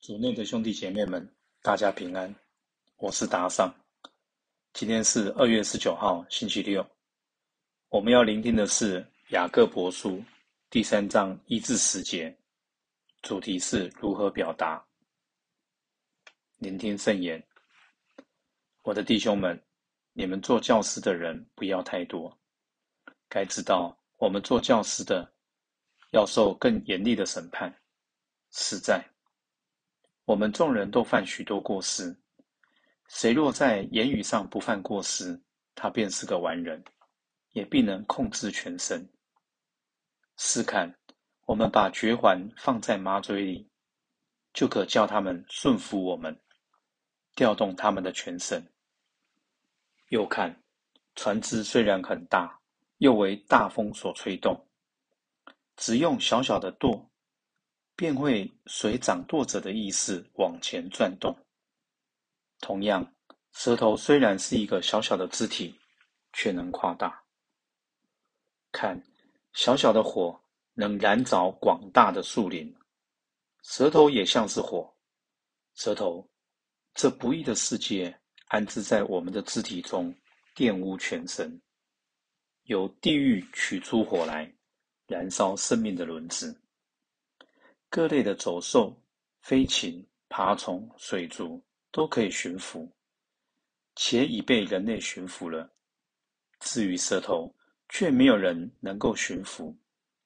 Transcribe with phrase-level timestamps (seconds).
[0.00, 2.34] 主内的兄弟姐妹们，大家平安，
[2.96, 3.70] 我是达尚。
[4.72, 6.84] 今天是二月十九号，星期六。
[7.90, 10.24] 我们要聆听的是雅各伯书
[10.70, 12.34] 第三章一至十节，
[13.20, 14.82] 主题是如何表达。
[16.56, 17.46] 聆听圣言，
[18.82, 19.62] 我的弟兄们，
[20.14, 22.34] 你们做教师的人不要太多。
[23.28, 25.30] 该知道，我们做教师的
[26.12, 27.70] 要受更严厉的审判。
[28.50, 29.04] 实在。
[30.30, 32.16] 我们众人都犯许多过失，
[33.08, 35.36] 谁若在言语上不犯过失，
[35.74, 36.84] 他便是个完人，
[37.50, 39.04] 也必能控制全身。
[40.36, 40.94] 试看，
[41.46, 43.68] 我们把绝环放在马嘴里，
[44.52, 46.40] 就可叫他们顺服我们，
[47.34, 48.64] 调动他们的全身。
[50.10, 50.62] 又看，
[51.16, 52.56] 船只虽然很大，
[52.98, 54.64] 又为大风所吹动，
[55.74, 57.10] 只用小小的舵。
[58.00, 61.36] 便会随掌舵者的意识往前转动。
[62.58, 63.06] 同样，
[63.52, 65.78] 舌头虽然是一个小小的肢体，
[66.32, 67.22] 却能夸大。
[68.72, 68.98] 看，
[69.52, 70.40] 小小的火
[70.72, 72.74] 能燃着广大的树林，
[73.64, 74.90] 舌头也像是火。
[75.74, 76.26] 舌头，
[76.94, 80.14] 这不义的世界安置在我们的肢体中，
[80.56, 81.60] 玷污全身。
[82.62, 84.50] 由地狱取出火来，
[85.06, 86.58] 燃烧生命的轮子。
[87.90, 88.96] 各类的走兽、
[89.40, 91.60] 飞禽、爬虫、水族
[91.90, 92.88] 都可以驯服，
[93.96, 95.68] 且已被人类驯服了。
[96.60, 97.52] 至于舌头，
[97.88, 99.76] 却没有人能够驯服，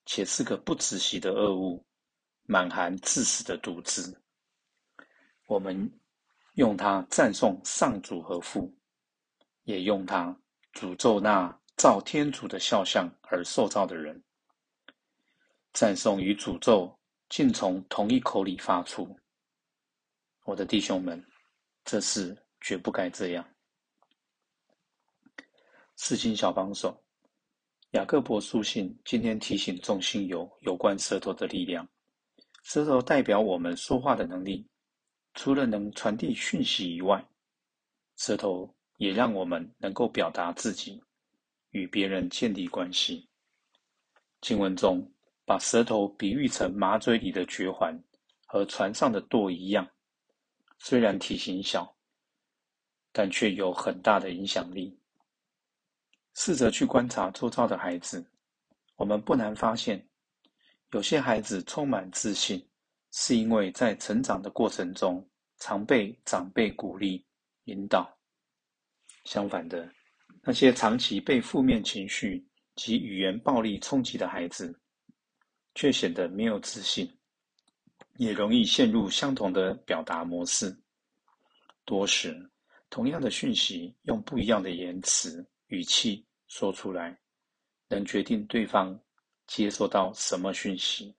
[0.05, 1.83] 且是个不仔细的恶物，
[2.43, 4.15] 满含致死的毒汁。
[5.47, 5.91] 我们
[6.57, 8.71] 用它赞颂上主和父，
[9.63, 10.39] 也用它
[10.75, 14.23] 诅咒那造天主的肖像而受造的人。
[15.73, 16.95] 赞颂与诅咒。
[17.35, 19.19] 竟从同一口里发出，
[20.45, 21.21] 我的弟兄们，
[21.85, 23.45] 这事绝不该这样。
[25.97, 26.97] 四经小帮手，
[27.91, 31.85] 雅各伯书信今天提醒众信友有关舌头的力量。
[32.63, 34.65] 舌头代表我们说话的能力，
[35.35, 37.29] 除了能传递讯息以外，
[38.15, 41.03] 舌头也让我们能够表达自己，
[41.71, 43.29] 与别人建立关系。
[44.41, 45.11] 经文中。
[45.47, 47.99] 把舌头比喻成马嘴里的绝环，
[48.47, 49.87] 和船上的舵一样，
[50.79, 51.95] 虽然体型小，
[53.13, 54.99] 但却有很大的影响力。
[56.35, 58.25] 试着去观察周遭的孩子，
[58.97, 60.05] 我们不难发现，
[60.93, 62.67] 有些孩子充满自信，
[63.13, 65.25] 是因为在成长的过程中
[65.59, 67.25] 常被长辈鼓励、
[67.65, 68.05] 引导；
[69.25, 69.89] 相反的，
[70.43, 72.45] 那些长期被负面情绪
[72.75, 74.77] 及语言暴力冲击的孩子。
[75.75, 77.13] 却显得没有自信，
[78.17, 80.77] 也容易陷入相同的表达模式。
[81.85, 82.51] 多时，
[82.89, 87.19] 同样的讯息用不一样的言辞语气说出来，
[87.89, 88.99] 能决定对方
[89.49, 91.15] 接收到什么讯息。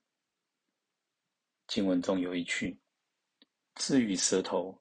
[1.66, 2.80] 经文中有一句
[3.76, 4.80] ：“至于舌头，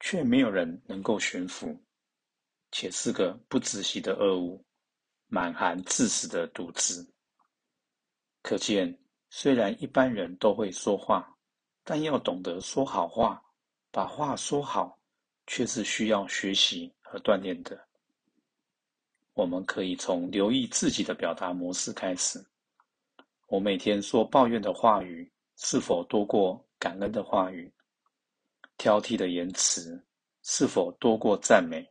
[0.00, 1.74] 却没有人能够驯服，
[2.70, 4.62] 且是个不仔细的恶物，
[5.26, 7.02] 满含致死的毒汁。”
[8.42, 8.96] 可见。
[9.28, 11.36] 虽然一般人都会说话，
[11.84, 13.42] 但要懂得说好话，
[13.90, 14.98] 把话说好，
[15.46, 17.78] 却是需要学习和锻炼的。
[19.34, 22.42] 我们可以从留意自己的表达模式开始。
[23.48, 27.72] 我每天说抱怨的话语是否多过感恩的话语？
[28.78, 30.02] 挑剔的言辞
[30.42, 31.86] 是否多过赞美？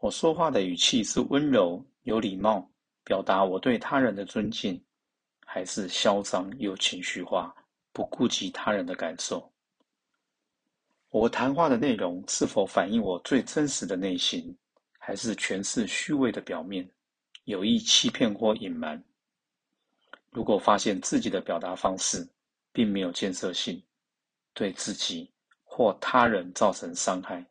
[0.00, 2.68] 我说话的语气是温柔、有礼貌，
[3.04, 4.82] 表达我对他人的尊敬。
[5.54, 7.54] 还是嚣张又情绪化，
[7.92, 9.52] 不顾及他人的感受。
[11.10, 14.56] 我谈话的内容是否反映我最真实的内心，
[14.98, 16.90] 还是全是虚伪的表面，
[17.44, 19.04] 有意欺骗或隐瞒？
[20.30, 22.26] 如果发现自己的表达方式
[22.72, 23.82] 并没有建设性，
[24.54, 25.30] 对自己
[25.64, 27.44] 或他人造成伤害，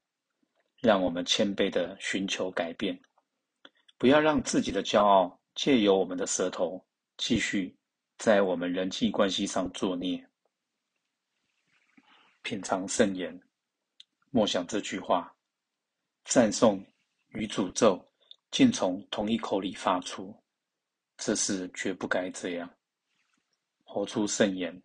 [0.80, 3.00] 让我们谦卑的寻求改变，
[4.00, 6.84] 不要让自己的骄傲借由我们的舌头
[7.16, 7.78] 继续。
[8.22, 10.24] 在我们人际关系上作孽，
[12.44, 13.42] 品尝圣言，
[14.30, 15.36] 默想这句话，
[16.26, 16.86] 赞颂
[17.30, 18.00] 与诅咒
[18.52, 20.40] 尽从同一口里发出，
[21.18, 22.70] 这是绝不该这样。
[23.84, 24.80] 活出圣言，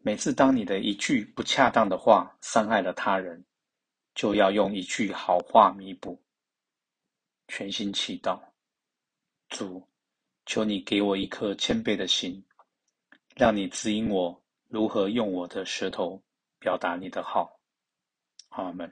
[0.00, 3.44] 每次当你的一句不恰当的话伤害了他人，
[4.14, 6.22] 就要用一句好话弥补。
[7.48, 8.40] 全心祈祷，
[9.48, 9.84] 主。
[10.46, 12.42] 求你给我一颗谦卑的心，
[13.34, 16.22] 让你指引我如何用我的舌头
[16.58, 17.60] 表达你的好。
[18.50, 18.90] 阿门。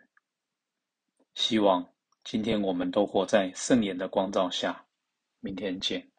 [1.35, 4.85] 希望今天我们都活在圣言的光照下。
[5.41, 6.13] 明天见。